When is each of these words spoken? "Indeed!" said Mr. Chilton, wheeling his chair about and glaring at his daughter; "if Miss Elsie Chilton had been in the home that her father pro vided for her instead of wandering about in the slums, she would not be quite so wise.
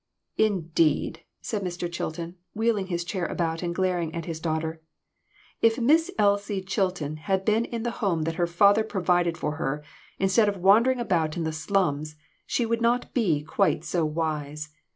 "Indeed!" 0.49 1.21
said 1.41 1.61
Mr. 1.61 1.87
Chilton, 1.91 2.35
wheeling 2.55 2.87
his 2.87 3.03
chair 3.03 3.27
about 3.27 3.61
and 3.61 3.75
glaring 3.75 4.15
at 4.15 4.25
his 4.25 4.39
daughter; 4.39 4.81
"if 5.61 5.77
Miss 5.77 6.09
Elsie 6.17 6.63
Chilton 6.63 7.17
had 7.17 7.45
been 7.45 7.65
in 7.65 7.83
the 7.83 7.91
home 8.01 8.23
that 8.23 8.33
her 8.41 8.47
father 8.47 8.83
pro 8.83 9.03
vided 9.03 9.37
for 9.37 9.57
her 9.57 9.83
instead 10.17 10.49
of 10.49 10.57
wandering 10.57 10.99
about 10.99 11.37
in 11.37 11.43
the 11.43 11.53
slums, 11.53 12.15
she 12.47 12.65
would 12.65 12.81
not 12.81 13.13
be 13.13 13.43
quite 13.43 13.83
so 13.85 14.03
wise. 14.03 14.69